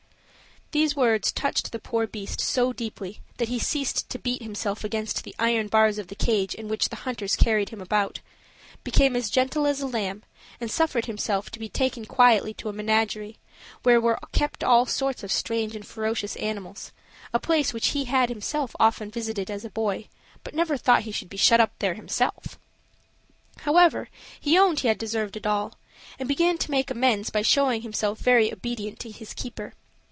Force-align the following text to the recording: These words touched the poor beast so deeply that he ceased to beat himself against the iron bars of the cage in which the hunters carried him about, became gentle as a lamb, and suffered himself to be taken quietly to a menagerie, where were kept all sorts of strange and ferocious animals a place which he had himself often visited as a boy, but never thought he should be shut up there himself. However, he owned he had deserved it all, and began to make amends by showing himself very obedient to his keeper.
These 0.73 0.95
words 0.95 1.33
touched 1.33 1.73
the 1.73 1.79
poor 1.79 2.07
beast 2.07 2.39
so 2.39 2.71
deeply 2.71 3.19
that 3.39 3.49
he 3.49 3.59
ceased 3.59 4.09
to 4.09 4.17
beat 4.17 4.41
himself 4.41 4.85
against 4.85 5.25
the 5.25 5.35
iron 5.37 5.67
bars 5.67 5.97
of 5.97 6.07
the 6.07 6.15
cage 6.15 6.55
in 6.55 6.69
which 6.69 6.87
the 6.87 6.95
hunters 7.03 7.35
carried 7.35 7.67
him 7.71 7.81
about, 7.81 8.21
became 8.85 9.21
gentle 9.21 9.67
as 9.67 9.81
a 9.81 9.85
lamb, 9.85 10.23
and 10.61 10.71
suffered 10.71 11.07
himself 11.07 11.49
to 11.51 11.59
be 11.59 11.67
taken 11.67 12.05
quietly 12.05 12.53
to 12.53 12.69
a 12.69 12.73
menagerie, 12.73 13.35
where 13.83 13.99
were 13.99 14.17
kept 14.31 14.63
all 14.63 14.85
sorts 14.85 15.23
of 15.25 15.31
strange 15.33 15.75
and 15.75 15.85
ferocious 15.85 16.37
animals 16.37 16.93
a 17.33 17.37
place 17.39 17.73
which 17.73 17.87
he 17.87 18.05
had 18.05 18.29
himself 18.29 18.73
often 18.79 19.11
visited 19.11 19.51
as 19.51 19.65
a 19.65 19.69
boy, 19.69 20.07
but 20.41 20.55
never 20.55 20.77
thought 20.77 21.01
he 21.01 21.11
should 21.11 21.27
be 21.27 21.35
shut 21.35 21.59
up 21.59 21.73
there 21.79 21.95
himself. 21.95 22.57
However, 23.57 24.07
he 24.39 24.57
owned 24.57 24.79
he 24.79 24.87
had 24.87 24.97
deserved 24.97 25.35
it 25.35 25.45
all, 25.45 25.73
and 26.17 26.29
began 26.29 26.57
to 26.59 26.71
make 26.71 26.89
amends 26.89 27.29
by 27.29 27.41
showing 27.41 27.81
himself 27.81 28.19
very 28.19 28.53
obedient 28.53 29.01
to 29.01 29.11
his 29.11 29.33
keeper. 29.33 29.73